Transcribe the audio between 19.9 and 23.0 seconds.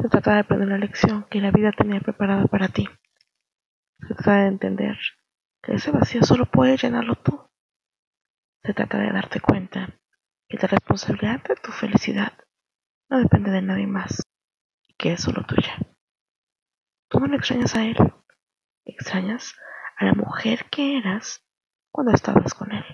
a la mujer que eras cuando estabas con él.